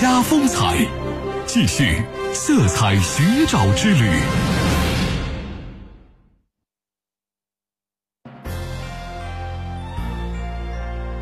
[0.00, 0.78] 家风采，
[1.44, 2.02] 继续
[2.32, 4.10] 色彩寻找之旅。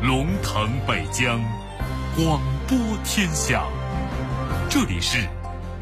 [0.01, 1.41] 龙腾北疆，
[2.15, 2.39] 广
[2.69, 3.65] 播天下。
[4.69, 5.27] 这里是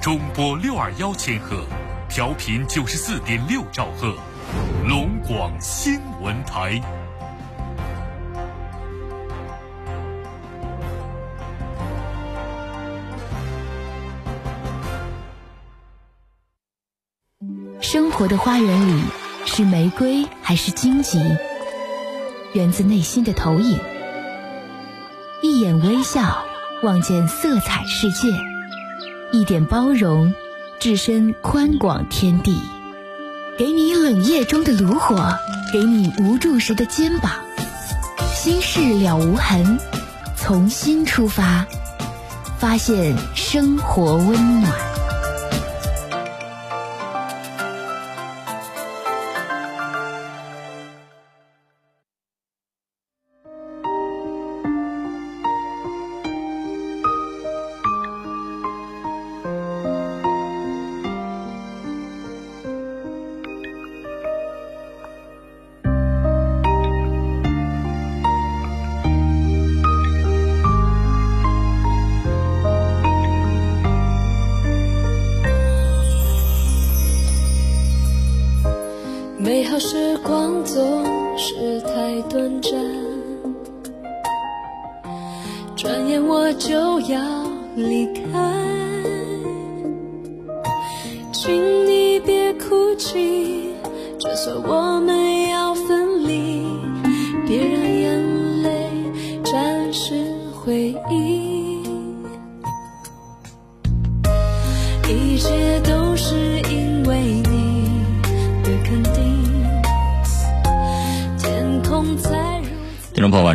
[0.01, 1.67] 中波六二幺千赫，
[2.09, 4.15] 调频九十四点六兆赫，
[4.87, 6.81] 龙广新闻台。
[17.89, 19.01] 生活的花园里，
[19.45, 21.21] 是玫瑰还是荆棘？
[22.51, 23.79] 源自内心的投影。
[25.41, 26.43] 一眼微笑，
[26.83, 28.27] 望见色彩世界；
[29.31, 30.33] 一点包容，
[30.81, 32.59] 置身宽广天地。
[33.57, 35.33] 给你冷夜中的炉火，
[35.71, 37.31] 给你无助时的肩膀。
[38.35, 39.79] 心事了无痕，
[40.35, 41.65] 从心出发，
[42.59, 44.86] 发现生活温暖。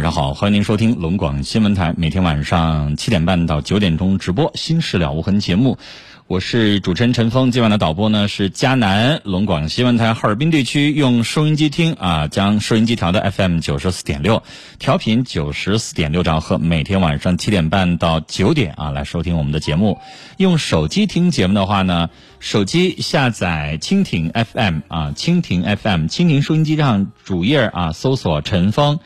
[0.02, 5.78] 晚上好，欢迎您收听龙广新闻台，每天晚上七点半到九点钟直播《心事了无痕》节目，
[6.26, 7.52] 我是主持人陈峰。
[7.52, 14.42] 今晚的导播呢是迦南，龙广新闻台哈尔滨地区用收音机听啊，将收音机调到 FM 九十四点六，
[14.80, 20.00] 调频九十四点六兆赫，每天晚上七点半到九点啊来收听我们的节目。
[20.36, 22.10] 用手机听节目的话呢，
[22.40, 28.98] 手机下载蜻蜓 FM 啊，蜻蜓 FM，蜻蜓收音机上主页啊搜索陈峰。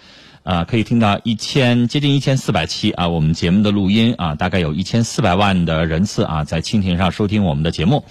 [0.46, 8.04] 啊，可以听到一千接近一千四百期啊，我们节目的录音啊，大概有一千四百万的人次啊，在蜻蜓上收听我们的节目。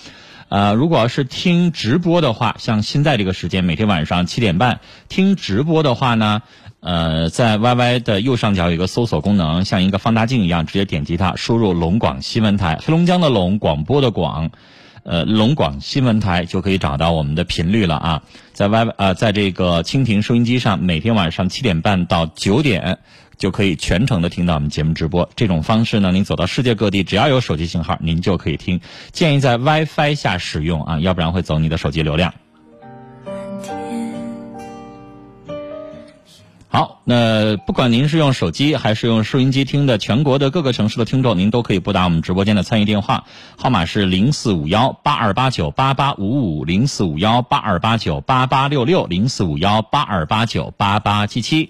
[0.49, 6.41] 呃，如果要是听直播的话，像现在这个时间，每天晚上七点半听直播的话呢，
[6.81, 14.51] 呃，在 YY 的右上角有一个搜索功能，像一个放大镜一样，直接点击它，输入龙广新闻台，黑龙江的龙，广播的广。
[15.03, 18.23] 呃，龙广新闻台就可以找到我们的频率了啊，
[18.55, 22.99] 在 Y 呃，在这个蜻蜓收音机上，每天晚上七点半到九点
[23.37, 25.29] 就可以全程的听到我们节目直播。
[25.35, 28.79] 这种方式呢，您走到世界各地，只要有手机信号，您就可以听。
[29.11, 32.33] 建议在 WiFi 下使用啊，要不然会走你的手机流量。
[36.75, 43.23] 好，那不管您是用手机还是用收音机听的，全国的各个城市的听众，您都可以拨打我们直播间的参与电话，
[43.57, 51.69] 号码是零四五幺八二八九八八五五零四五幺八二八九八八六六零四五幺八二八九八八七七，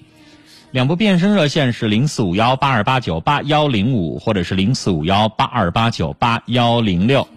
[0.71, 7.27] 两部变声热线是零四五幺八二八九八幺零五或者是零四五幺八二八九八幺零六。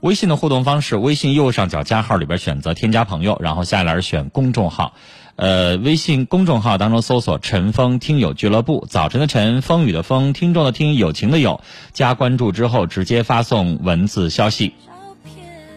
[0.00, 4.94] 微信的互动方式，微信右上角加号里边选择添加朋友，然后下栏选公众号。
[5.36, 14.74] 呃，微信公众号当中搜索“陈峰听友俱乐部”，早晨的晨，风雨的风，听众的听，友情的友，加关注之后直接发送文字消息。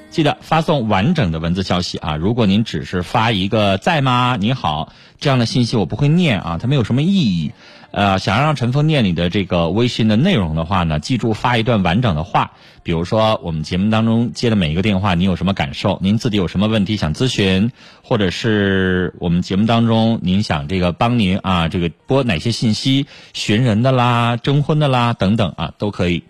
[0.10, 2.18] 记得发送完整的文字消息啊！
[2.18, 7.52] 如果您只是发一个“在吗”“你好”这样的信息，我不会念啊，它没有什么意义。
[7.94, 16.00] 呃，想要让陈峰念你的这个微信的内容的话呢，记住发一段完整的话，比如说我们节目当中接的每一个电话，你有什么感受？
[16.02, 17.72] 您自己有什么问题想咨询，
[18.04, 26.24] 或者是我们节目当中您想这个帮您啊，这个播哪些信息，寻人的啦、征婚的啦等等啊，都可以。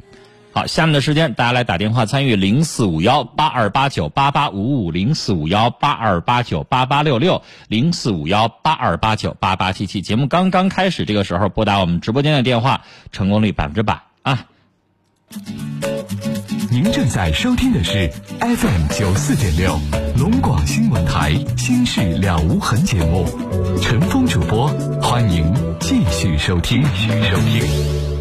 [0.54, 10.04] 好，下面的时间大家来打电话参与零四五幺八二八九八八五五零四五幺八二八九八八六六零四五幺八二八九八八七七。
[10.04, 14.46] 节目刚刚开始，这个时候拨打我们直播间的电话，成功率百分之百啊！
[16.70, 19.76] 您正在收听的是 FM 九四点六
[20.20, 23.26] 龙广新闻台《心事了无痕》节目，
[23.82, 24.68] 陈峰主播，
[25.02, 26.84] 欢迎继续收听。
[26.84, 28.13] 继续收听。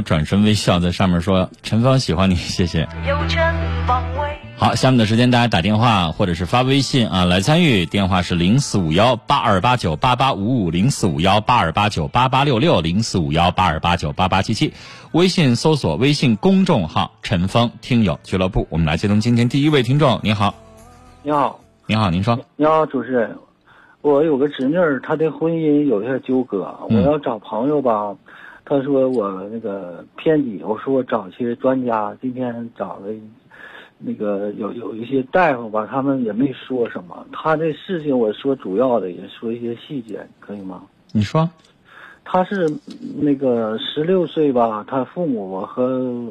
[0.00, 2.88] 后转身微笑在上面说陈芳喜欢你，谢谢。
[4.56, 14.72] 好，下面的时间大家打电话或者是发微信啊来参与，电话是零四五幺八二八九八八五五零四五幺八二八九八八六六零四五幺八二八九八八七七，
[15.12, 18.66] 微信搜索微信公众号“陈芳听友俱乐部”。
[18.70, 20.54] 我们来接通今天第一位听众，你好，
[21.22, 23.34] 你好，你好，您说，你好，主持人，
[24.02, 28.14] 我有个侄女儿，她的婚姻有些纠葛，嗯我要找朋友吧，
[28.70, 33.08] 她说我那个偏激，我说我找一些专家，今天找了
[33.98, 40.82] 那个有有一些大夫吧，他们也没说什么，他这事情我说主要的，也说一些细节，可以吗？
[41.10, 41.50] 你说，
[42.24, 42.70] 他是
[43.20, 46.30] 那个十六岁吧，他父母和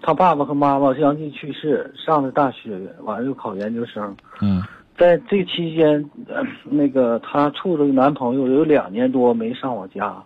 [0.00, 4.16] 他爸爸和妈妈相继去世，上了大学，完了又考研究生。
[4.40, 4.62] 嗯
[4.96, 10.22] 在这期间，呃那个她处了个男朋友有两年多没上我家，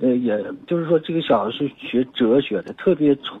[0.00, 3.40] 呃，也就是说这个小子是学哲学的，特别聪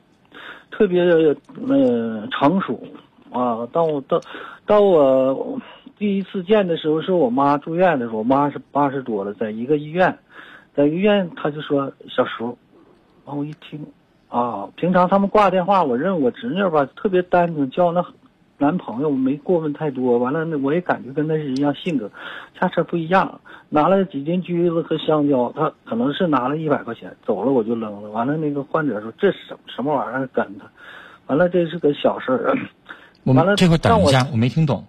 [0.70, 2.82] 特别呃成熟
[3.30, 3.66] 啊。
[3.72, 4.20] 到我到
[4.66, 5.60] 到我
[5.98, 10.18] 第一次见的时候，是我妈住院的时候，我妈是八十多了，在一个医院，
[10.74, 12.56] 在医院他就说小叔，
[13.24, 13.86] 完我一听
[14.28, 18.04] 啊，平常他们挂电话，我认我侄女吧特别单纯，叫那
[18.60, 22.10] 男朋友没过问太多，完了那我也感觉跟他是一样性格，
[22.58, 23.40] 恰恰不一样。
[23.70, 28.10] 拿了几斤橘子和香蕉，他可能是拿了一百块钱，走了我就扔了。
[28.10, 30.66] 完了那个患者说这是什么什么玩意儿跟他，
[31.26, 32.54] 完了这是个小事儿。
[33.24, 34.84] 我们这会儿等一下，我没听懂，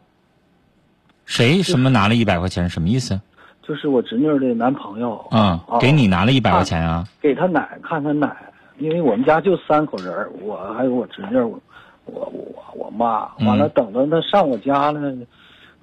[1.25, 3.21] 谁什么拿了一百块钱，什么意思？
[3.61, 7.05] 就是我侄女的男朋友啊、给你拿了一百块钱啊？
[7.21, 8.35] 给他奶看他奶，
[8.79, 11.57] 因为我们家就三口人，我还有我侄女，我
[12.05, 13.29] 我我我妈。
[13.39, 15.13] 嗯完了，等到他上我家呢，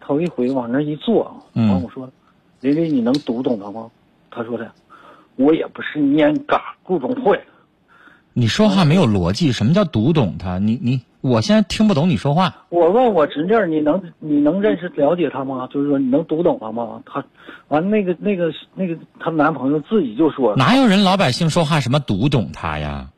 [0.01, 2.09] 头一回往那一坐，嗯完我说
[2.61, 3.91] ：“琳琳，你能读懂他吗？”
[4.31, 4.71] 他说的
[5.37, 7.41] ：“我也不是蔫嘎顾种会。
[8.33, 10.59] 你说话没有逻辑，什么叫读懂他？
[10.59, 15.67] 你你，我现在听不懂你说话。”我问我侄女儿：“你能你能认识了解他吗？
[15.73, 17.25] 就是说你能读懂他吗？”他
[17.69, 23.09] 完了那个那个那个她男朋友自己就说：“哪有人老百姓说话什么读懂他呀？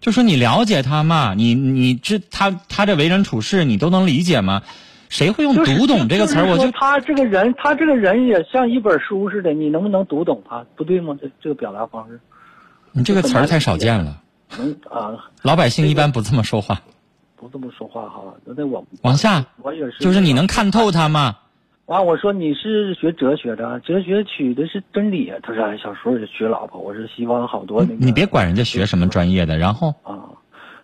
[0.00, 4.62] 就说你了解他嘛，你你这他他这为人处事你都能理解吗？
[5.08, 6.46] 谁会用读懂这个词儿？
[6.46, 10.66] 我就他这个人，他这个人也像一本书似的，你能不能读懂他？
[10.76, 11.16] 不对吗？
[11.18, 12.20] 这这个表达方式，
[12.92, 14.22] 你这个词儿太少见了，
[14.58, 16.82] 能啊，老百姓一般不这么说话。
[17.36, 18.22] 不这么说话哈。
[18.44, 21.36] 那我往下我也是，就是你能看透他吗？
[21.88, 25.32] 完，我说你是学哲学的，哲学取的是真理。
[25.42, 27.94] 他说哎小时候就娶老婆，我是西方好多那个。
[27.94, 30.28] 你别管人家学什么专业的，然后啊，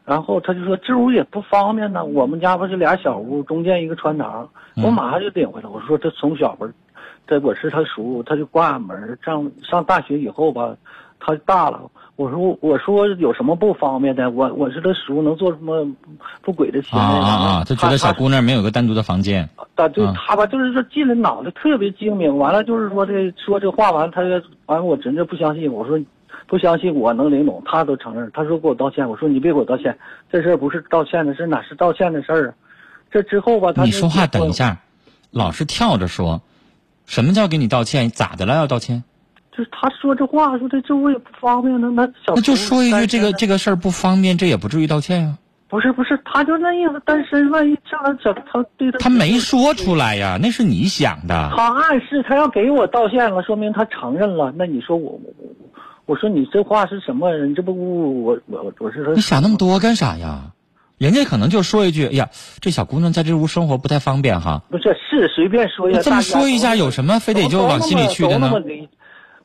[0.06, 4.48] 然后他就说这屋也不方便呢，我们家不是俩小屋，中间一个穿堂，
[4.82, 5.68] 我马上就领回来。
[5.68, 6.72] 我说这从小不是，
[7.26, 9.18] 这我是他叔，他就关门。
[9.22, 10.74] 上上大学以后吧，
[11.24, 11.80] 他大了。
[12.16, 14.30] 我说我说有什么不方便的？
[14.30, 15.84] 我我是他叔，能做什么
[16.42, 17.26] 不轨的行啊为啊？
[17.26, 19.48] 啊啊，就觉得小姑娘没有个单独的房间。
[19.74, 24.22] 但对啊他吧，就是说进来脑袋特别精明，完了就是说这说这话完，他
[24.66, 25.98] 完了我真的不相信，我说
[26.46, 29.98] 不相信我能领懂，他都承认，他说给我道歉，我说你别给我道歉，
[30.30, 32.54] 这事儿不是道歉的事，哪是道歉的事儿啊？
[33.10, 34.78] 这之后吧，他你说话等一，下，
[35.32, 36.40] 老是跳着说，
[37.06, 38.08] 什么叫给你道歉？
[38.10, 39.02] 咋的了要道歉？
[39.56, 51.52] 就是他说这话，说这这我也不方便那，那小那就说一句这个这个事儿不方便，这也不至于道歉呀、不是不是，他就那意思，单身万一这样小他对他他没说出来呀，那是你想的。
[51.56, 54.52] 他暗示他要给我道歉了，说明他承认了。
[54.56, 55.48] 那你说我我我
[56.06, 57.32] 我说你这话是什么？
[57.46, 60.50] 你这不我我我是说你想那么多干啥呀？
[60.96, 62.28] 人家可能就说一句：“哎呀，
[62.60, 64.62] 这小姑娘在这屋生活不太方便哈。
[64.70, 68.52] 不是是随便说一下，这么说一下有什么非得就往心里去的呢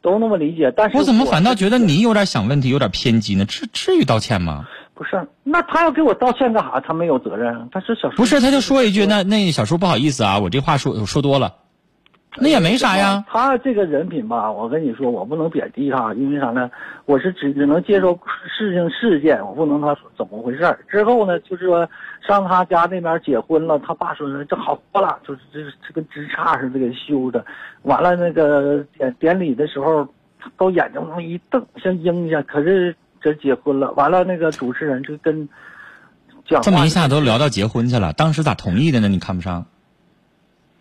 [0.01, 3.45] 都那么理解，但是我怎么反倒觉得你有点想问题，有点偏激呢？
[3.45, 4.65] 至至于道歉吗？
[4.93, 5.27] 不是？
[5.43, 6.79] 那他要给我道歉干啥？
[6.79, 11.55] 他没有责任，他是小叔不是，他就说一句：“那那小叔不好意思啊，我这话说说多了，
[12.37, 13.25] 那也没啥呀。
[13.27, 16.69] 他这个人品吧，我跟你说，我不能贬低他，因为啥呢？
[17.05, 18.17] 我是只只能接受
[18.57, 20.79] 事情事件，我不能他说怎么回事儿。
[20.87, 21.89] 之后呢，就是说
[22.25, 27.43] 上他家那边结婚了，他爸说这好多了，就是这这跟枝杈似的给修的。
[27.81, 30.07] 完了那个典典礼的时候，
[30.55, 32.43] 都眼睛往一瞪，像鹰一样。
[32.47, 35.49] 可是这结婚了，完了那个主持人就跟
[36.47, 39.07] 讲这么一下都聊到结婚去了，当时咋同意的呢？
[39.07, 39.65] 你看不上？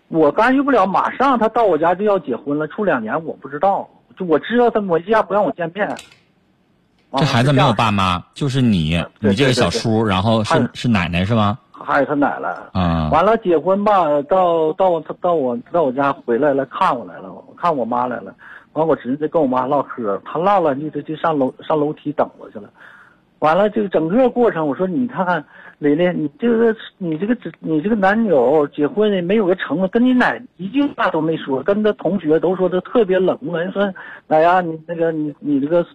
[0.09, 3.89] 我干预不了，马上他到我家就要结婚了，处两年我不知道，
[4.19, 5.87] 就我知道他我家不让我见面。
[5.89, 5.97] 啊
[7.17, 11.59] 这孩子没有爸妈，就是你，你这个小叔，然后是是奶奶是吗？
[11.73, 12.49] 还有他奶奶。
[12.73, 18.35] 啊，完了结婚吧，到到我到我到我家回来了，看我来了，看我妈来了。
[18.75, 22.69] 完我侄子跟我妈唠嗑，他唠了就就就上楼上楼梯等我去了。
[23.39, 25.45] 完了这个整个过程，我说你看看
[25.79, 33.61] 蕾蕾，你这个你这个你这个男友结婚的没有个承诺，跟你奶一句话都没说，跟他同学都说他特别冷漠。
[33.61, 33.93] 人说
[34.27, 35.87] 奶呀，你那个你你这个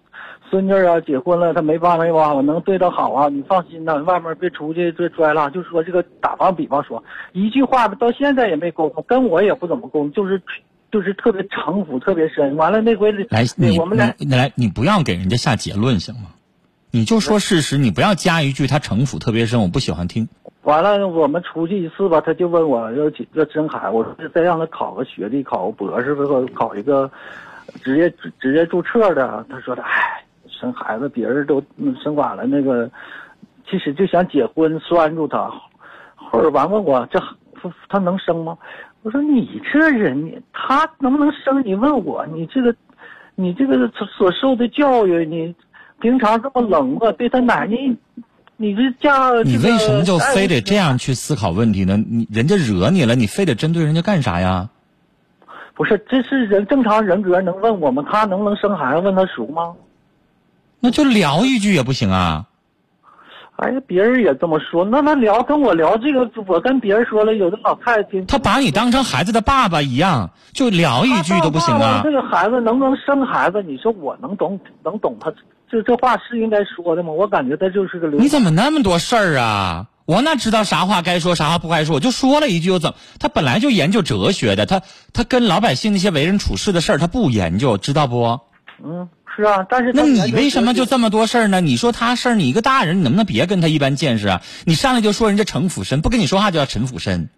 [0.50, 5.52] 孙女啊结婚了，她没爸没妈，我能对她好啊，你放心呐，外面别出去这摔了。
[5.52, 10.42] 就说这个打方比方说，一句话到现在也没沟通，跟我也不怎么沟通，就是
[10.92, 12.56] 就是特别城府特别深。
[12.56, 16.30] 完了那回来，你我们来来，你不要给人家下结论行吗？
[16.96, 20.30] 你就说事实，你不要加一句他城府特别深，我不喜欢听。
[20.62, 27.10] 完了，我们出去一次吧，他就问我要结要生孩，我说再让他考个学历，考个博士，或者考一个
[27.84, 29.44] 职业职业注册的。
[29.50, 31.60] 他说的，哎，生孩子别人都
[32.04, 32.88] 生晚了，那个
[33.68, 35.52] 其实就想结婚拴住他。
[36.16, 37.20] 后来完问我这
[37.90, 38.56] 他能生吗？
[39.02, 41.66] 我说你这人，他能不能生？
[41.66, 42.76] 你问我，你这个
[43.34, 45.56] 你这个所受的教育，你
[46.04, 47.78] 平常这么冷漠，对他奶奶。
[48.58, 50.98] 你这家，你为什么就非得这样？
[50.98, 51.98] 去思考问题呢？
[51.98, 54.70] 你人家惹你了，你非得针对人家干啥呀？
[55.74, 59.00] 不是，这是人正常人格能问我们，他能不能生孩子？
[59.00, 59.74] 问他熟吗？
[60.82, 62.46] 那就聊一句也不行啊！
[63.56, 72.02] 哎呀，别人也这么说，那他聊跟我聊这个，我跟别人说了，有的老太太听他把你当成孩子的爸爸一样，就聊一句都不行啊！
[72.04, 73.64] 这个孩子能不能生孩子？
[73.64, 75.34] 你说我能懂能懂他
[75.74, 77.12] 这这话是应该说的吗？
[77.12, 79.88] 我感觉他就是个流你怎么那么多事儿啊？
[80.06, 81.96] 我哪知道啥话该说，啥话不该说？
[81.96, 82.96] 我就说了一句，我怎么？
[83.18, 88.39] 他本来就研究哲学的，他他跟老百姓那些为人处事的事儿，他不研究，知道不？
[88.84, 91.60] 嗯，是啊，但是那你为什么就这么多事儿呢？
[91.60, 94.42] 你说他事儿，你一个大人，你能不能别跟他一般见识啊？
[94.65, 97.30] 你上来就说人家城府深，不跟你说话就叫城府深。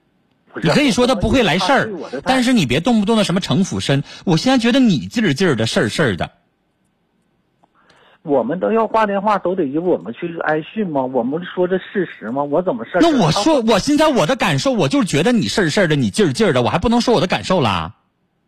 [0.62, 1.90] 你可以说他不会来事儿
[2.24, 4.04] 但是你别动不动的什么城府深。
[4.26, 6.32] 我现在觉得你劲儿劲儿的事儿事儿的，
[8.26, 11.06] 我们都要挂电话，都得由我们去挨训吗？
[11.06, 12.44] 我们说这事实吗？
[12.44, 13.00] 我怎么事儿？
[13.02, 17.94] 那我说我现在我的感受，我就是觉得你事儿事儿的，你劲儿劲儿的，我还不能说我的感受啦。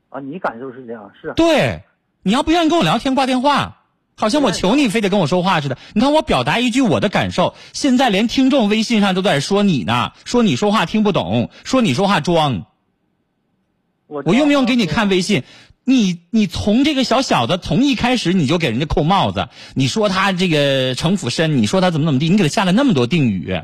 [0.10, 1.84] 啊，你感受是这样，是对，
[2.24, 3.84] 你要不愿意跟我聊天，挂电话，
[4.16, 5.78] 好像我求你非得跟我说话似的。
[5.94, 12.66] 你看我表达一句我的感受，现在连听众微信上都在说你呢，说你说话听不懂，说你说话装。
[14.08, 15.44] 我我用不用给你看微信？
[15.90, 23.58] 你你从这个小小的从一开始你就给人家扣帽子，你说他这个城府深，你说他怎么怎么地，你给他下了那么多定语，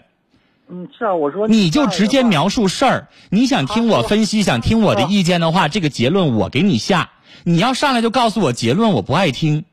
[0.69, 2.47] 嗯，是啊，我说你就直接描。
[2.47, 3.07] 述事儿。
[3.29, 7.09] 你想听我分析，想听我的意见的话，这个结论我给你下。
[7.43, 9.65] 你要上来就告诉我结论，我不爱听。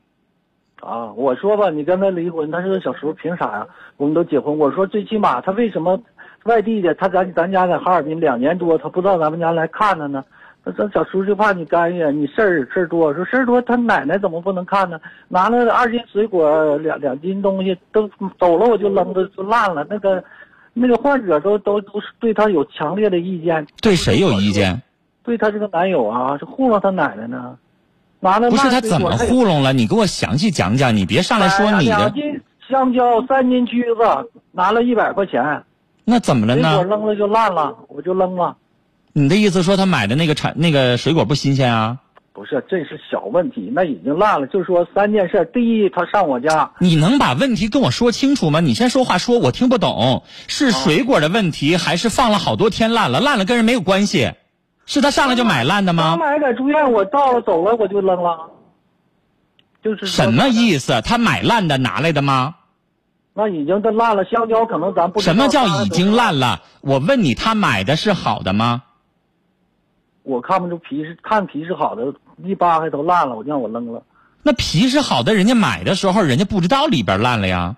[0.81, 3.67] 啊，我说吧，你跟他离婚，他是小叔，凭啥呀？
[3.95, 5.97] 我们都结婚，我说最起码他为什么
[6.43, 10.25] 外地的，他咱咱家在哈尔滨两年多，他不到咱们家来看他呢？
[10.63, 13.11] 他说小叔就怕你干预，你事儿事儿多。
[13.13, 14.99] 说事儿多，他奶奶怎么不能看呢？
[15.27, 18.07] 拿了二斤水果，两两斤东西都
[18.39, 19.85] 走了，我就扔着就烂了。
[19.89, 20.23] 那个
[20.73, 24.79] 那个患者都都都是对他有强烈的意见，对谁有意见？
[25.23, 27.57] 对他这个男友啊，是糊弄他奶奶呢。
[28.19, 29.73] 拿了不是烂他怎么糊弄了？
[29.73, 31.97] 你给我详细讲讲，你别上来说你的。
[31.97, 34.03] 两斤香蕉，三斤橘子，
[34.51, 35.63] 拿了一百块钱，
[36.05, 36.83] 那怎么了水果？
[36.83, 38.55] 扔了就烂了，我就扔了。
[39.13, 41.97] 你的意思说他买的那个产那个水果不新鲜啊？
[42.33, 44.47] 不是，这是小问题，那已经烂了。
[44.47, 48.61] 就说三件事：第一，他上我家，你能把问题跟我说清楚吗？
[48.61, 53.19] 你先说话说，我听不懂，是水果的问题，还是放了好多天烂了？
[53.19, 54.31] 烂了跟人没有关系，
[54.85, 56.19] 是他上来就买烂的吗刚？
[56.19, 58.49] 买在住院，我到了走了我就扔了。
[59.83, 61.01] 就是什么意思？
[61.01, 62.55] 他买烂的拿来的吗？
[63.33, 66.61] 那已经都烂了，香蕉可能咱不什么叫已经烂了？
[66.79, 68.83] 我问你，他买的是好的吗？
[70.23, 72.13] 我看不出皮是看皮是好的，
[72.43, 74.03] 一扒开都烂了，我就让我扔了。
[74.43, 77.75] 那皮是好的，人家买的时候人家不知道里边烂了呀，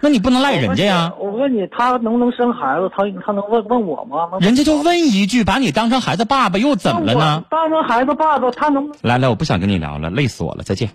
[0.00, 1.12] 那你不能赖人家呀。
[1.18, 2.90] 我问你，他能不能生孩子？
[2.94, 4.38] 他他能问问我吗？
[4.40, 7.44] 人家就问一句，把你当成孩子爸爸又怎么了呢？
[7.50, 10.90] 当成孩子爸爸，他能来来，我不想跟你聊了，累死我了，再见。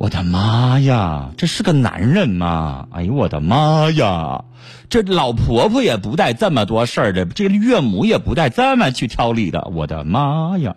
[0.00, 2.88] 我的妈呀，这是个男人吗？
[2.90, 4.44] 哎呦我的妈呀，
[4.88, 9.70] 这老婆婆也不带这么多事儿的，这个岳母也不带这么去挑理的。
[9.74, 10.74] 我的妈呀！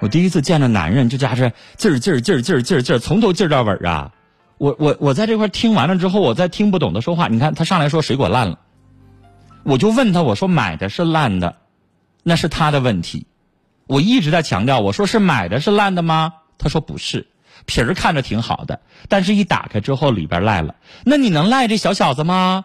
[0.00, 4.12] 我第一次见着男人，这家是劲儿劲儿劲儿劲儿劲儿劲儿，从头劲儿到尾啊！
[4.58, 7.28] 我我我在这块听完了之后，我再听不懂的说话。
[7.28, 8.58] 你看他上来说水果烂了，
[9.62, 11.56] 我就问他，我说买的是烂的，
[12.22, 13.26] 那是他的问题。
[13.86, 16.34] 我一直在强调，我说是买的是烂的吗？
[16.58, 17.28] 他说不是。
[17.70, 20.74] 皮儿看着挺好的，但是一打开之后里边烂了，
[21.04, 22.64] 那你能赖这小小子吗？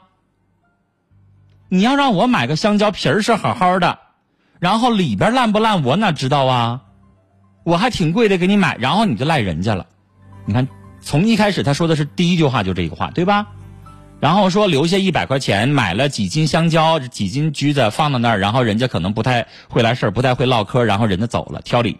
[1.70, 4.00] 你要让我买个香蕉，皮儿是好好的，
[4.60, 6.82] 然后里边烂不烂，我哪知道啊？
[7.64, 9.86] 我还挺贵的给你买，然后你就赖人家了。
[10.48, 10.68] 你看，
[11.02, 13.46] 从一开始他说的是第一句话就这个话，对吧？
[14.20, 22.00] 然后说留下一百块钱买了几斤香蕉、几斤橘子放到那儿，然后人家可能不太会来事儿，不太会唠嗑，然后人家走了，挑理，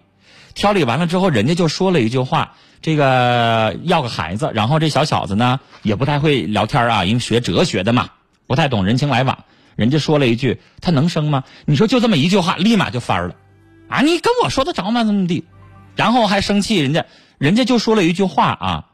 [0.56, 2.54] 挑理完了之后，人家就说了一句话，
[2.86, 8.12] 这个要个孩子，然后这小小子呢也不太会聊天啊，因为学哲学的嘛，
[8.46, 9.44] 不太懂人情来往，
[9.76, 11.46] 人家说了一句他能生吗？
[11.66, 13.36] 你说就这么一句话，立马就翻了，
[13.90, 15.04] 啊，你跟我说得着吗？
[15.04, 15.46] 怎么地？
[15.96, 17.08] 然后还生气，人家
[17.40, 18.86] 人家就说了一句话啊。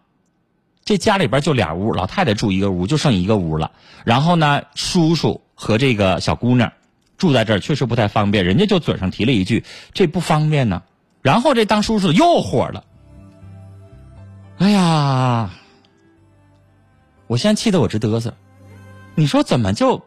[0.86, 3.72] 这家里边就俩屋，老太太住一个屋，就剩一个屋了。
[4.06, 6.72] 然后呢，叔叔和这个小姑娘
[7.18, 8.46] 住在这儿，确实不太方便。
[8.46, 10.82] 人家就嘴上提了一句：“这不方便呢。”
[11.22, 12.86] 然后这当叔叔的又火了。
[14.62, 15.50] 哎呀，
[17.26, 18.32] 我现在气得我直嘚瑟。
[19.16, 20.04] 你说怎么就，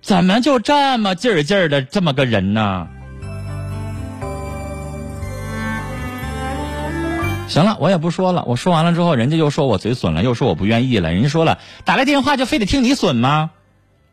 [0.00, 2.86] 怎么就这么劲儿劲儿的这么个人呢？
[7.48, 8.44] 行了，我也不说了。
[8.44, 11.12] 我说完了之后，人家又说我嘴损了，又说我不愿意了。
[11.12, 13.50] 人家说了，打来电话就非得听你损吗？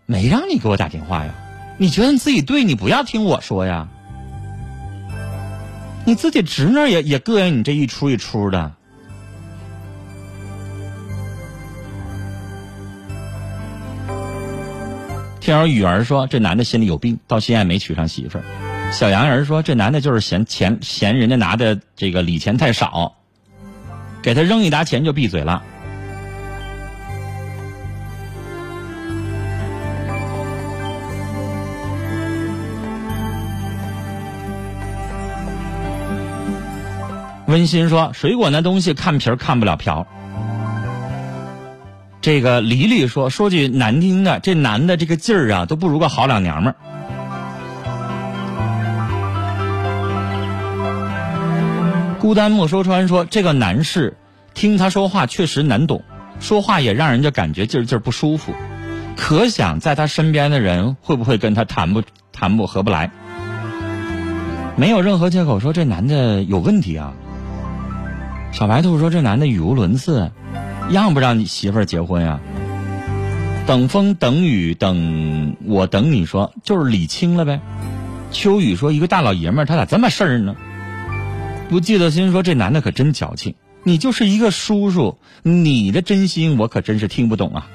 [0.07, 1.31] 没让你给我打电话呀？
[1.77, 3.87] 你觉得你自己对，你不要听我说呀。
[6.05, 8.71] 你自己侄女也也膈应你这一出一出的。
[15.43, 18.43] 听友雨儿说，这男的心里有病，到现在没娶上媳妇儿。
[18.93, 23.13] 小杨儿说，这男的就是嫌钱嫌人家拿的这个礼钱太少。
[24.21, 25.61] 给他扔一沓钱就闭嘴了。
[37.47, 40.07] 温馨说：“水果那东西看皮儿看不了瓢。”
[42.23, 46.79] 这个黎黎说：“说句难听的，这男的这个劲儿啊，都不如个好老娘们儿。”
[52.21, 54.15] 孤单莫说穿说这个男士，
[54.53, 56.01] 听他说话确实难懂，
[56.39, 58.53] 说话也让人家感觉劲儿劲儿不舒服，
[59.17, 63.11] 可想在他身边的人会不会跟他谈不谈不合不来？
[64.77, 67.15] 没有任何借口说这男的有问题啊。
[68.53, 70.31] 小白兔说这男的语无伦次，
[70.91, 72.39] 让不让你媳妇儿结婚呀？
[73.65, 77.61] 等风等雨等我等你说就是理清了呗。
[78.29, 80.53] 秋雨说一个大老爷们儿他咋这么事儿呢？
[81.69, 87.67] 不记得心说这男的可真矫情，你就是一个叔叔，你的真心我可真是听不懂啊。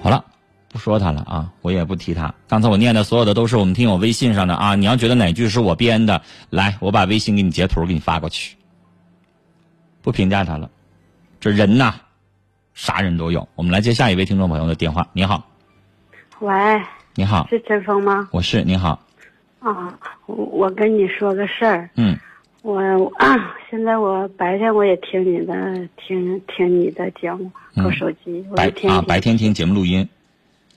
[0.00, 0.24] 好了，
[0.72, 2.34] 不说他了啊，我也不提他。
[2.48, 8.56] 刚才我念的所有的都是我们听友微信上的啊，你要觉得哪句是我编的，来，我把微信给你截图给你发过去。
[10.06, 10.70] 不评价他了，
[11.40, 11.92] 这人呐，
[12.74, 13.48] 啥人都有。
[13.56, 15.04] 我们来接下一位听众朋友的电话。
[15.12, 15.42] 你好，
[16.38, 16.80] 喂，
[17.16, 18.28] 你好，是陈峰吗？
[18.30, 19.00] 我是你好，
[19.58, 22.16] 啊，我我跟你说个事儿，嗯
[22.62, 22.78] 我
[23.18, 30.08] 啊， 现在我白天我也听你的，听听你的节目，嗯搁手机，我白天天白天听节目录音，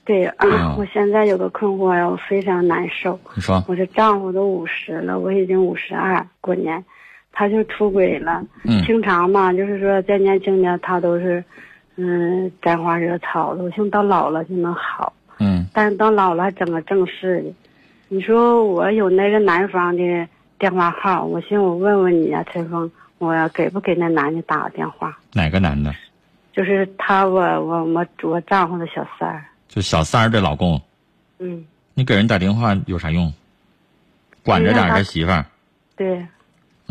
[0.04, 3.16] 对啊，嗯我现在有个困惑呀，我非常难受。
[3.36, 6.84] 你说我这丈夫都五十了，我已经五十二，过年，
[7.32, 8.44] 他就出轨了。
[8.64, 11.42] 嗯平常嘛，就是说在年轻的他都是，
[11.96, 15.12] 嗯，沾花惹草的，我寻思到老了就能好。
[15.38, 17.52] 嗯但是到老了还整个正式的。
[18.08, 25.16] 你说我有那个男方的电话号，我寻思我问问你呀、陈峰，我要给不给那男的打个电话？
[25.32, 25.94] 哪个男的？
[26.52, 30.80] 就是他我我我我丈夫的小三儿，就小三儿的老公，
[31.38, 31.64] 嗯，
[31.94, 33.32] 你给人打电话有啥用？
[34.42, 35.44] 管着点儿这媳妇儿，
[35.96, 36.26] 对，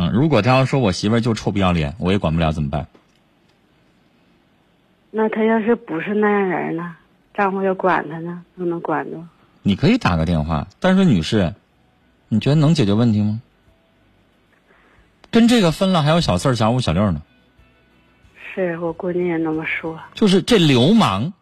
[0.02, 2.88] 嗯，如果他要说我媳妇儿就臭不要脸，我也管不了怎么办？
[5.12, 6.96] 那他要是不是那样人呢？
[7.34, 9.22] 丈夫要管他呢，又能管住？
[9.62, 11.54] 你可以打个电话，但是女士，
[12.30, 13.42] 你觉得能解决问题吗？
[15.32, 17.22] 跟这个分了还有小四儿、小五、小六呢，
[18.56, 21.34] 是我闺女也那么说，就是这流氓，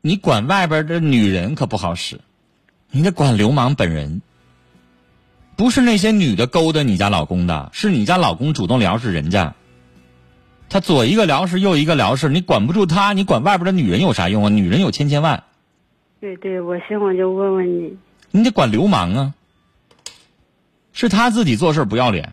[0.00, 2.18] 你管外边的女人可不好使，
[2.90, 4.22] 你得管流氓本人。
[5.62, 9.54] 不是那些女的勾搭你家老公的，是你家老公主动撩是人家。
[10.68, 14.48] 他左一个撩是，右一个撩是，你管不住他，你管外边的女人有啥用啊？
[14.48, 15.44] 女人有千千万，
[16.20, 17.96] 对对，我寻思我就问问你，
[18.32, 19.34] 你得管流氓啊。
[20.92, 22.32] 是他自己做事不要脸，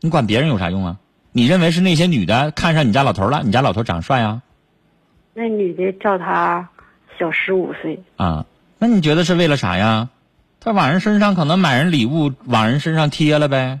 [0.00, 0.96] 你管别人有啥用啊？
[1.32, 3.42] 你认为是那些女的看上你家老头了？
[3.44, 4.40] 你家老头长帅啊？
[5.34, 6.66] 那女的照他
[7.18, 8.46] 小十五岁，啊，
[8.78, 10.08] 那你觉得是为了啥呀？
[10.66, 13.78] 他往人身上可能买人礼物，往人身上贴了呗。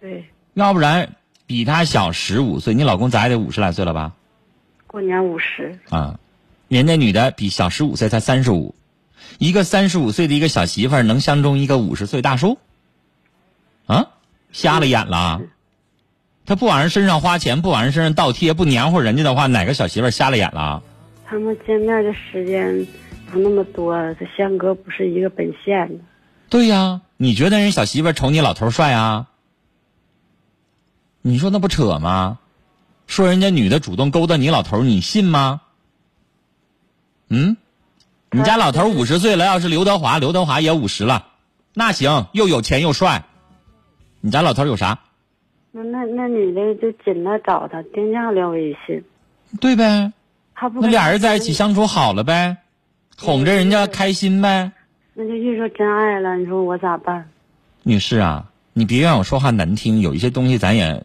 [0.00, 1.10] 对，要不然
[1.46, 4.14] 比他小十五岁，你老公咋也得五十来岁了吧？
[4.86, 6.18] 过年五十，啊，
[6.68, 8.74] 人家女的比小十五岁才三十五，
[9.36, 12.56] 一个三十五岁的一个小媳妇儿能相中一个五十岁大叔？
[13.84, 14.06] 啊，
[14.52, 15.42] 瞎了眼了！
[16.46, 20.82] 他不往人身上花钱，不往人身上倒贴，不黏糊人家的话，哪个小媳妇儿瞎了眼了？
[21.26, 22.86] 他们见面的时间
[23.36, 26.04] 不那么多，这相隔不是一个本县的。
[26.48, 29.26] 对呀，你觉得人小媳妇儿瞅你老头儿帅啊？
[31.20, 32.38] 你说那不扯吗？
[33.06, 35.60] 说人家女的主动勾搭你老头儿，你信吗？
[37.28, 37.56] 嗯，
[38.30, 41.26] 你家老头儿五十岁了，要是刘德华，刘德华也五十了，
[41.74, 43.24] 那行，又有钱又帅。
[44.20, 44.98] 你家老头儿有啥？
[45.72, 49.04] 那那那女的就紧着找他，定价聊微信，
[49.60, 50.12] 对呗，
[50.54, 52.56] 他不那俩人在一起相处好了呗，
[53.18, 54.72] 哄着人家开心呗。
[55.14, 57.28] 那就遇着真爱了，你说我咋办？
[57.82, 61.04] 女士啊，你别让我说话难听，有一些东西咱也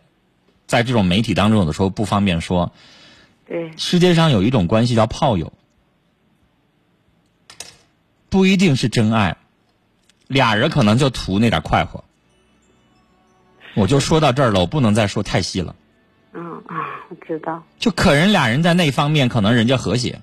[0.67, 2.71] 在这种媒体当中，有的时候不方便说。
[3.47, 5.51] 对，世界上有一种关系叫炮友，
[8.29, 9.37] 不一定是真爱，
[10.27, 12.03] 俩人可能就图那点快活。
[13.73, 15.75] 我就说到这儿了，我不能再说太细了。
[16.33, 20.21] 嗯啊，我知道，就可人俩人在那方面可能人家和谐，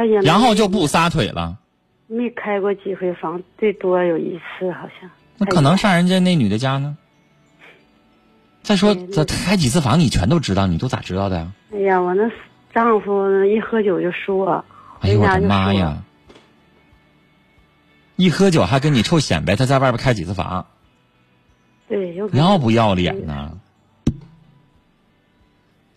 [0.00, 1.58] 他也然后就不撒腿了。
[2.06, 5.10] 没开过几回房，最多有一次好像。
[5.36, 6.96] 那可能上人家那女的家呢。
[8.62, 11.52] 再说，对这开几次房你全都知道，你都咋知道的呀？
[11.74, 12.30] 哎呀，我那
[12.72, 14.64] 丈夫一喝酒就说，
[15.00, 16.02] 哎呦我的妈呀！
[18.16, 20.66] 一喝酒还跟你臭显摆，他在外边开几次房，
[21.90, 23.52] 对，有可能要不要脸呢？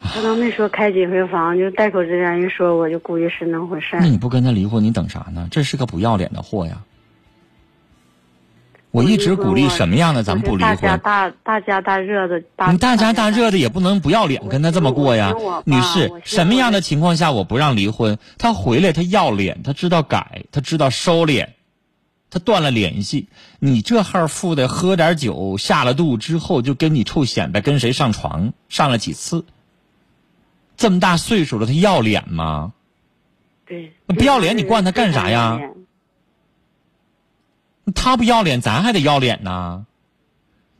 [0.03, 4.07] 他都没说开几回房，就带口之言一说，我就估计是那回事儿那。
[4.07, 5.47] 你不跟他离婚，你等啥呢？
[5.49, 6.83] 这是个不要脸的货呀！
[8.91, 10.99] 我一直鼓励什么样的咱们不离大家婚。
[10.99, 15.33] 大大家大热的，大你大家大热的也不能不要脸跟他这么过呀
[15.65, 18.19] 女士什么样的情况下我不让离婚？
[18.37, 21.47] 他回来他要脸，他知道改，他知道收敛，
[22.29, 23.29] 他断了联系。
[23.57, 29.43] 你这号富的喝点酒下了肚之后就跟你臭显摆，跟谁上床上了几次？
[30.75, 32.73] 这么大岁数了，他要脸吗？
[33.65, 35.59] 对，那不要脸你惯他干啥呀
[37.95, 39.85] 他不要脸，咱还得要脸呢。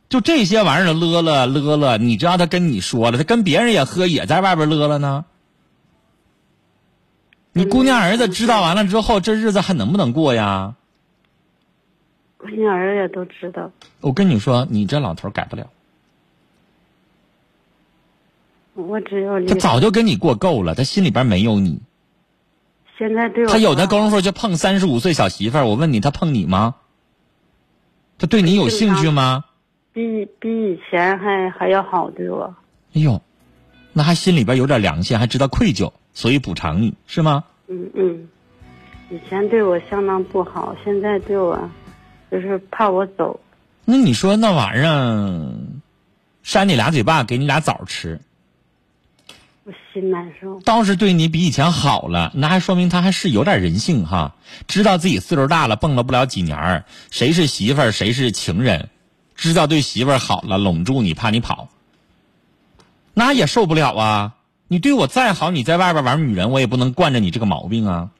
[0.08, 5.24] 就这些玩意儿乐了乐了，你知道他跟你说了，他跟别人也喝，也在外边乐了呢。
[7.52, 10.74] 你姑娘儿子知道完了之后，这日子还能不能过呀？
[12.36, 15.70] 姑娘儿子也都知道，我跟你说，你这老头改不了，
[18.74, 21.80] 我只有离他早就跟你过够了，他心里边没有你。
[22.98, 26.76] 现在对我他有的功夫就碰三十五岁小媳妇儿，我问你，他碰你吗？
[28.18, 29.44] 他对你有兴趣吗？
[29.92, 32.54] 比比以前还还要好对我。
[32.94, 33.20] 哎呦，
[33.92, 37.44] 那还心里边有点良心，还知道愧疚，所以补偿你是吗？
[37.68, 38.28] 嗯嗯，
[39.10, 41.58] 以前对我相当不好，现在对我
[42.30, 43.38] 就是怕我走。
[43.84, 45.52] 那你说那玩意儿，
[46.42, 48.20] 扇你俩嘴巴，给你俩枣吃，
[49.64, 50.60] 我心难受。
[50.60, 54.36] 倒是对你比以前好了，那还说明他还是有点人性哈，
[54.68, 58.90] 知道自己岁数大了，蹦了不了几年儿谁是媳妇儿，谁是情人，
[59.34, 61.68] 知道对媳妇儿好了，拢住你，怕你跑，
[63.14, 64.34] 那也受不了啊！
[64.68, 68.10] 你对我再好，你在外边玩女人，我也不能惯着你这个毛病啊！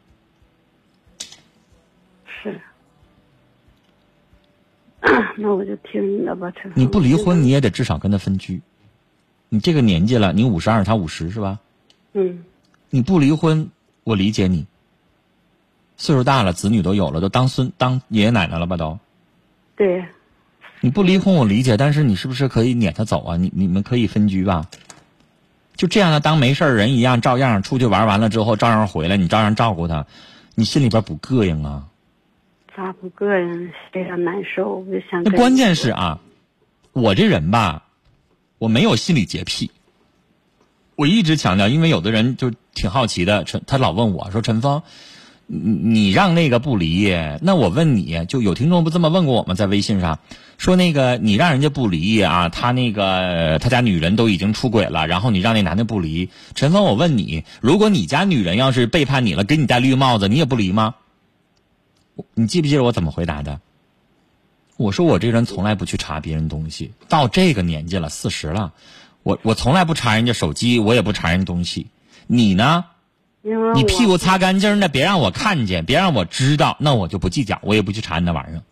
[2.42, 2.61] 是，
[5.37, 6.70] 那我就听你的吧，陈。
[6.74, 8.62] 你不离婚，你也得至少跟他分居。
[9.55, 11.61] 你这个年纪了，你五十二，他五十是吧？
[12.12, 12.43] 嗯，
[12.90, 13.71] 你不离婚，
[14.03, 14.67] 我理解你。
[15.97, 18.99] 岁数大了，子女都有了，都当孙当爷爷奶奶了吧都。
[19.77, 20.05] 对，
[20.81, 23.37] 你不离婚我理解，但是你是不是可以撵他走啊？
[23.37, 24.67] 你你们可以分居吧？
[25.77, 30.05] 就这样的当没事儿人一样，照样出去玩完了之后，照样回来，你照样照顾他，
[30.57, 31.87] 你心里边不膈应啊？
[32.77, 33.71] 咋不膈应？
[33.93, 36.19] 非常难受，我就想那关键是啊，
[36.93, 37.85] 我这人吧，
[38.64, 39.70] 我没有心理洁癖。
[40.96, 44.81] 我一直强调，因为有的人就挺好奇的，陈他老问我说：“陈峰，
[45.46, 49.55] 你你让那个不离，那我问你，就有听众不这么问过我吗？
[49.55, 50.18] 在微信上
[50.57, 56.31] 说那个你让人家不离啊，他那个他家女人都已经出轨了，然后你让那男的不离。
[56.55, 60.94] 陈峰，我问你，如果你家女人要是背叛你了，给你戴绿帽子，你也不离吗？
[62.33, 63.61] 你记不记得我怎么回答的？
[64.76, 68.72] 我说我这人从来不去查别人东西，到这个年纪了，四十了，
[69.22, 71.87] 我我从来不查人家手机，我也不查人东西。
[72.26, 72.87] 你呢？
[73.74, 78.62] 你屁股擦干净的，别让我看见，别让我知道，那我就不计较，我也不去查你那玩意儿。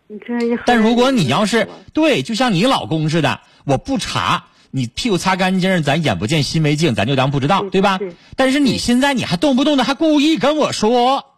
[0.65, 8.15] 但如果你要是对，就像你老公似的，我不查，你屁股擦干净，咱眼不见心为净，咱就当不知道，对对吧对？
[8.35, 11.32] 但是你现在你还动不动的还故意跟我说，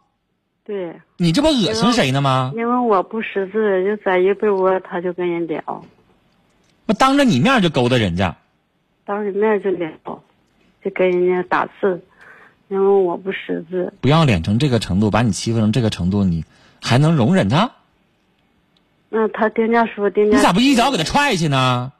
[0.66, 2.52] 对，你这不恶心谁呢吗？
[2.56, 5.62] 因为我不识字，就在一被窝，他就跟人聊，
[6.86, 8.34] 我当着你面就勾搭人家，
[9.04, 9.90] 当着面就聊，
[10.82, 12.02] 就跟人家打字，
[12.68, 16.44] 因为我不识字，不要脸成这个程度，把你欺负成这个程度，你
[16.80, 17.70] 还能容忍他？
[19.10, 21.04] 那他丁家说丁家，你咋不一脚给他？
[21.04, 21.92] 踹去呢？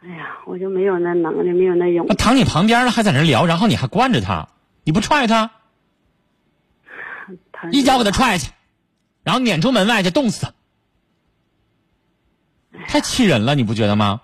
[0.00, 4.48] 哎呀，我就没有那能力，没有那勇躺你旁边了，还在那聊，然后你还惯着他，
[4.84, 5.50] 你不踹，他
[7.70, 8.52] 一脚给他踹下去，
[9.22, 10.52] 然后撵出门外去，冻死他，
[12.86, 14.20] 太气人了，你不觉得吗？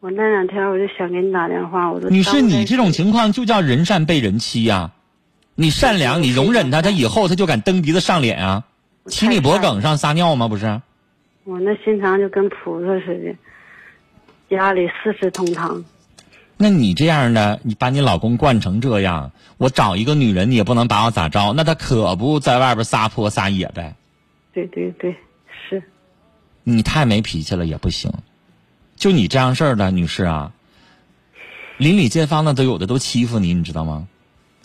[0.00, 4.90] 我那两天我就想给你打电话，我都你是，你这种情况就叫人善被人欺呀、
[5.54, 8.64] 你善良，你容忍他，他以后他就敢蹬鼻子上脸啊，
[9.06, 10.46] 骑你脖梗上撒尿吗？
[10.46, 10.80] 不是？
[11.44, 15.82] 我那心肠就跟菩萨似的，家里四世同堂。
[16.64, 21.52] 那你这样的，你把你老公惯成这样，我找一个女人，你也不能把我咋着？
[21.52, 23.94] 那他可不在外边撒泼撒野呗？
[24.54, 25.14] 对对对，
[25.68, 25.82] 是
[26.62, 28.10] 你太没脾气了也不行。
[28.96, 30.52] 就你这样事儿的女士啊，
[31.76, 34.08] 邻里街坊的都有的都欺负你，你知道吗？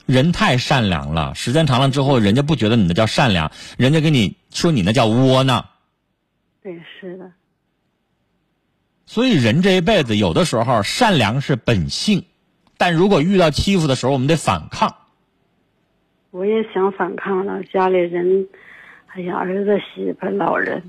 [0.06, 5.66] 人太善良了，时间长了之后，人家不觉得你那叫善良，人家跟你说你那叫窝囊。
[6.64, 7.30] 对是的，
[9.12, 12.26] 所以人这一辈子，有的时候善良是本性，
[12.78, 14.96] 但如果遇到欺负的时候，我们得反抗。
[16.30, 17.64] 我也想反抗了。
[17.74, 18.48] 家里人，
[19.08, 20.84] 哎呀，儿子、媳妇、老人，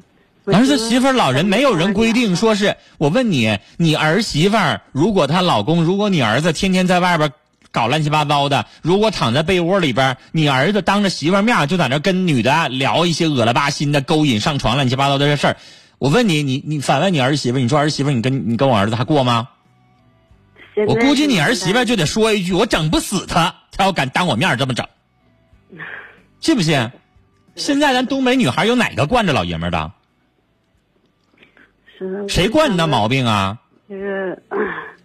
[0.45, 7.33] 儿子、媳妇、老人，没有人规定说是我问你，你儿媳妇儿如果她老公，如果你儿子天天在外边
[7.71, 15.57] 搞乱七八糟的，如果躺在被窝里边，你儿子当着媳妇面就在那跟女的聊一些恶了吧心的勾引上床乱七八糟的这事儿，
[16.01, 19.51] 我问你，你你反问你儿媳妇，你说儿媳妇，你跟你跟我儿子还过吗？
[20.87, 24.87] 我估计你儿媳妇就得说一句，我整不死他，他要敢当我面这么整，
[26.41, 26.91] 信不信？
[27.55, 29.93] 现在咱东北女孩有哪个惯着老爷们的？
[32.29, 33.61] 谁惯你那毛病啊？
[33.87, 34.43] 就是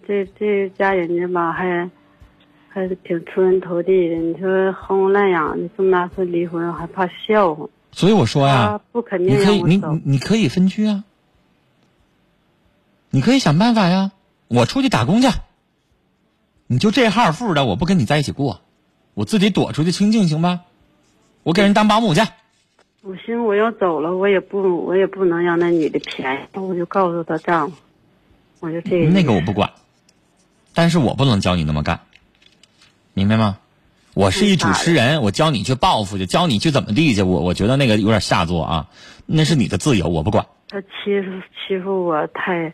[0.07, 1.89] 这这家人家吧，还
[2.69, 4.15] 还是挺出人头地的。
[4.15, 7.67] 你说轰轰滥养的这么大岁离婚，还怕笑话。
[7.95, 10.01] 所以我说呀他，不肯定你可以，你你。
[10.03, 11.05] 你可以分居啊，
[13.09, 14.11] 你可以想办法呀。
[14.49, 15.29] 我出去打工去，
[16.67, 18.59] 你就这号富的，我不跟你在一起过，
[19.13, 20.65] 我自己躲出去清静行吧？
[21.43, 22.21] 我给人当保姆去。
[23.01, 27.77] 我寻思我要走了，我也不我也不能让那女的便宜，我就告诉她丈夫，
[28.59, 29.71] 我就这个那个我不管，
[30.73, 32.01] 但是我不能教你那么干，
[33.13, 33.57] 明白吗？
[34.15, 38.87] 我是一主持人，我教你去报复去，教你去怎么地去，我我觉得那个有点下作啊，
[39.25, 40.45] 那是你的自由，我不管。
[40.69, 42.73] 他欺负欺负我太，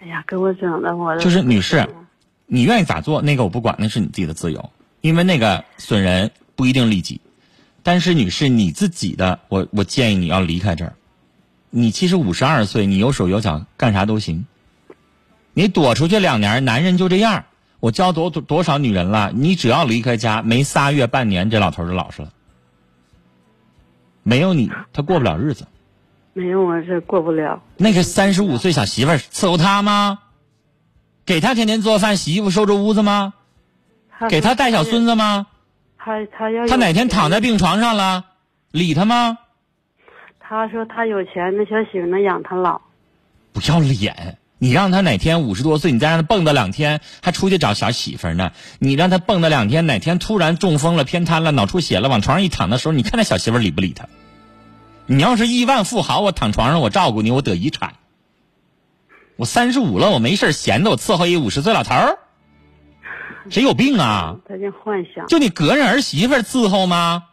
[0.00, 1.88] 哎呀，给我整的我就是女士，
[2.46, 4.70] 你愿意咋做，那个我不管，那是你自己的自由，
[5.02, 7.20] 因为那个损人不一定利己。
[7.84, 10.94] 但是女士，你自己的，我我建议你要离开这儿。
[11.70, 14.44] 你其实五十二岁，你有手有脚，干啥都行。
[15.54, 17.44] 你躲出去两年，男人就这样。
[17.80, 22.28] 我教多多多少女人了，你只要离开家，没仨月半年，这老头就老实了。
[24.22, 25.66] 没有你，他过不了日子。
[26.34, 27.60] 没有我这过不了。
[27.76, 30.18] 那个三十五岁小媳妇儿伺候他吗？
[31.24, 33.32] 给他天天做饭、洗衣服、收拾屋子吗？
[34.28, 35.46] 给他带小孙子吗？
[35.96, 38.24] 他他要他哪天躺在病床上了，
[38.72, 39.38] 理他吗？
[40.38, 42.80] 他说他有钱，那小媳妇能养他老。
[43.52, 44.38] 不要脸！
[44.62, 48.52] 你让他哪天五十多岁，你再让他蹦跶两天，还出去找小媳妇呢？
[48.78, 54.06] 你让他蹦跶两天，哪天突然中风了、偏瘫了、脑出血了，往床上一躺的时候，你看那小媳妇理不理他？
[55.06, 57.94] 你要是亿万富豪，我躺床上我照顾你，我得遗产。
[59.36, 62.18] 我三十五了，我没事闲的，我伺候一五十岁老头儿，
[63.48, 64.36] 谁有病啊？
[64.46, 67.24] 他就幻想，就你隔着儿媳妇伺候吗？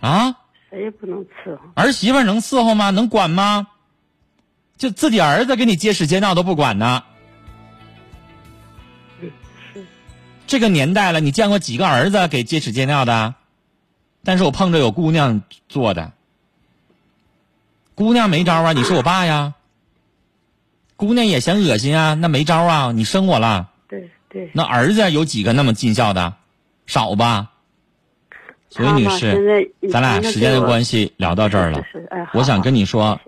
[0.00, 0.36] 啊？
[0.68, 1.62] 谁也不能伺候。
[1.74, 2.90] 儿媳妇能伺候吗？
[2.90, 3.68] 能管吗？
[4.82, 7.04] 就自己儿子给你接屎接尿都不管呢。
[10.48, 13.36] 这个年代了，你见过几个儿子给接屎接尿的？
[14.24, 16.10] 但是我碰着有姑娘做的，
[17.94, 19.54] 姑娘没招啊，你是我爸呀。
[20.96, 23.70] 姑娘也嫌恶心啊，那没招啊，你生我了。
[23.88, 24.50] 对对。
[24.52, 26.34] 那儿子有几个那么尽孝的？
[26.86, 27.52] 少吧。
[28.68, 31.84] 所以女士，咱俩时间的关系聊到这儿了。
[32.32, 33.20] 我想跟你说